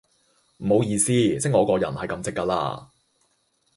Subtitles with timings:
[0.57, 2.89] 唔好意思,識我個人係咁直架啦.